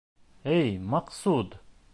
[0.55, 1.57] —Эй, Мәҡсүд!